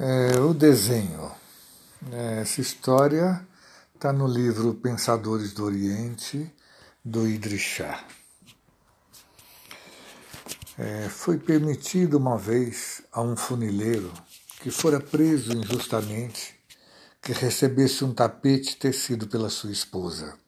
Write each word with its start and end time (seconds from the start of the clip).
É, 0.00 0.38
o 0.38 0.54
desenho. 0.54 1.28
É, 2.12 2.42
essa 2.42 2.60
história 2.60 3.44
está 3.92 4.12
no 4.12 4.28
livro 4.28 4.72
Pensadores 4.74 5.52
do 5.52 5.64
Oriente, 5.64 6.54
do 7.04 7.26
Shah. 7.58 8.06
É, 10.78 11.08
foi 11.08 11.36
permitido 11.36 12.16
uma 12.16 12.38
vez 12.38 13.02
a 13.10 13.20
um 13.20 13.36
funileiro 13.36 14.12
que 14.60 14.70
fora 14.70 15.00
preso 15.00 15.52
injustamente 15.52 16.54
que 17.20 17.32
recebesse 17.32 18.04
um 18.04 18.14
tapete 18.14 18.76
tecido 18.76 19.26
pela 19.26 19.50
sua 19.50 19.72
esposa. 19.72 20.38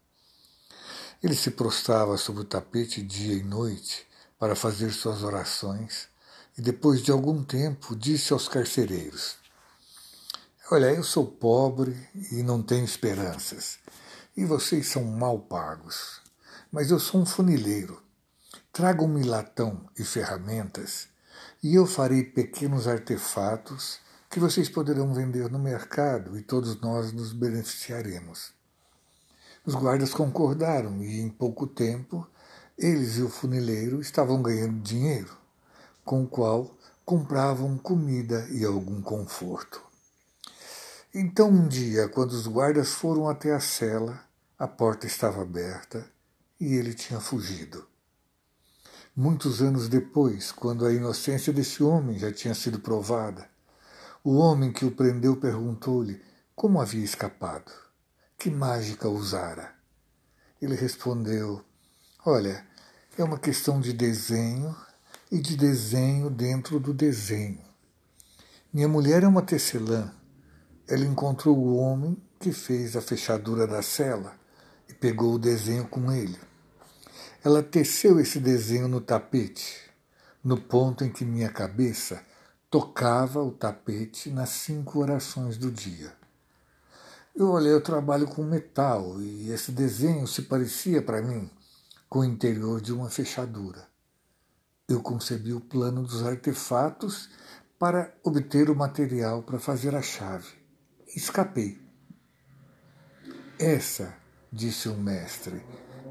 Ele 1.20 1.34
se 1.34 1.50
prostrava 1.50 2.16
sobre 2.16 2.42
o 2.42 2.46
tapete 2.46 3.02
dia 3.02 3.34
e 3.34 3.42
noite 3.42 4.06
para 4.38 4.54
fazer 4.54 4.92
suas 4.92 5.24
orações 5.24 6.08
e 6.56 6.62
depois 6.62 7.02
de 7.02 7.10
algum 7.10 7.42
tempo 7.42 7.96
disse 7.96 8.32
aos 8.32 8.46
carcereiros: 8.46 9.40
Olha, 10.72 10.86
eu 10.94 11.02
sou 11.02 11.26
pobre 11.26 11.96
e 12.30 12.44
não 12.44 12.62
tenho 12.62 12.84
esperanças, 12.84 13.80
e 14.36 14.44
vocês 14.44 14.86
são 14.86 15.02
mal 15.02 15.36
pagos. 15.36 16.20
Mas 16.70 16.92
eu 16.92 17.00
sou 17.00 17.22
um 17.22 17.26
funileiro. 17.26 18.00
Tragam-me 18.72 19.24
latão 19.24 19.84
e 19.98 20.04
ferramentas, 20.04 21.08
e 21.60 21.74
eu 21.74 21.86
farei 21.86 22.22
pequenos 22.22 22.86
artefatos 22.86 23.98
que 24.30 24.38
vocês 24.38 24.68
poderão 24.68 25.12
vender 25.12 25.50
no 25.50 25.58
mercado 25.58 26.38
e 26.38 26.42
todos 26.42 26.80
nós 26.80 27.10
nos 27.10 27.32
beneficiaremos. 27.32 28.52
Os 29.66 29.74
guardas 29.74 30.14
concordaram 30.14 31.02
e, 31.02 31.20
em 31.20 31.28
pouco 31.28 31.66
tempo, 31.66 32.24
eles 32.78 33.16
e 33.16 33.22
o 33.22 33.28
funileiro 33.28 34.00
estavam 34.00 34.40
ganhando 34.40 34.80
dinheiro, 34.82 35.36
com 36.04 36.22
o 36.22 36.28
qual 36.28 36.78
compravam 37.04 37.76
comida 37.76 38.46
e 38.52 38.64
algum 38.64 39.02
conforto. 39.02 39.89
Então, 41.12 41.48
um 41.48 41.66
dia, 41.66 42.08
quando 42.08 42.30
os 42.30 42.46
guardas 42.46 42.92
foram 42.92 43.28
até 43.28 43.52
a 43.52 43.58
cela, 43.58 44.22
a 44.56 44.68
porta 44.68 45.08
estava 45.08 45.42
aberta 45.42 46.08
e 46.60 46.74
ele 46.74 46.94
tinha 46.94 47.18
fugido. 47.18 47.84
Muitos 49.16 49.60
anos 49.60 49.88
depois, 49.88 50.52
quando 50.52 50.86
a 50.86 50.92
inocência 50.92 51.52
desse 51.52 51.82
homem 51.82 52.16
já 52.16 52.32
tinha 52.32 52.54
sido 52.54 52.78
provada, 52.78 53.50
o 54.22 54.36
homem 54.36 54.72
que 54.72 54.84
o 54.84 54.92
prendeu 54.92 55.36
perguntou-lhe 55.36 56.22
como 56.54 56.80
havia 56.80 57.04
escapado, 57.04 57.72
que 58.38 58.48
mágica 58.48 59.08
usara. 59.08 59.74
Ele 60.62 60.76
respondeu: 60.76 61.60
Olha, 62.24 62.64
é 63.18 63.24
uma 63.24 63.38
questão 63.38 63.80
de 63.80 63.92
desenho 63.92 64.76
e 65.28 65.40
de 65.40 65.56
desenho 65.56 66.30
dentro 66.30 66.78
do 66.78 66.94
desenho. 66.94 67.64
Minha 68.72 68.86
mulher 68.86 69.24
é 69.24 69.26
uma 69.26 69.42
tecelã 69.42 70.14
ela 70.90 71.04
encontrou 71.04 71.56
o 71.56 71.76
homem 71.76 72.20
que 72.40 72.52
fez 72.52 72.96
a 72.96 73.00
fechadura 73.00 73.64
da 73.64 73.80
cela 73.80 74.34
e 74.88 74.92
pegou 74.92 75.34
o 75.34 75.38
desenho 75.38 75.86
com 75.86 76.10
ele. 76.10 76.36
Ela 77.44 77.62
teceu 77.62 78.18
esse 78.18 78.40
desenho 78.40 78.88
no 78.88 79.00
tapete, 79.00 79.88
no 80.42 80.60
ponto 80.60 81.04
em 81.04 81.08
que 81.12 81.24
minha 81.24 81.48
cabeça 81.48 82.20
tocava 82.68 83.40
o 83.40 83.52
tapete 83.52 84.30
nas 84.30 84.48
cinco 84.48 84.98
orações 84.98 85.56
do 85.56 85.70
dia. 85.70 86.12
Eu 87.36 87.50
olhei, 87.50 87.72
eu 87.72 87.80
trabalho 87.80 88.26
com 88.26 88.42
metal 88.42 89.22
e 89.22 89.48
esse 89.52 89.70
desenho 89.70 90.26
se 90.26 90.42
parecia 90.42 91.00
para 91.00 91.22
mim 91.22 91.48
com 92.08 92.18
o 92.18 92.24
interior 92.24 92.80
de 92.80 92.92
uma 92.92 93.08
fechadura. 93.08 93.86
Eu 94.88 95.00
concebi 95.00 95.52
o 95.52 95.60
plano 95.60 96.02
dos 96.02 96.24
artefatos 96.24 97.30
para 97.78 98.12
obter 98.24 98.68
o 98.68 98.74
material 98.74 99.44
para 99.44 99.60
fazer 99.60 99.94
a 99.94 100.02
chave 100.02 100.59
escapei. 101.14 101.80
Essa, 103.58 104.14
disse 104.52 104.88
o 104.88 104.96
mestre, 104.96 105.62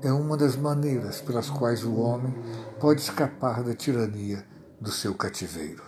é 0.02 0.12
uma 0.12 0.38
das 0.38 0.56
maneiras 0.56 1.20
pelas 1.22 1.50
quais 1.50 1.84
o 1.84 1.96
homem 1.96 2.34
pode 2.80 3.02
escapar 3.02 3.64
da 3.64 3.74
tirania 3.74 4.46
do 4.80 4.92
seu 4.92 5.14
cativeiro. 5.16 5.84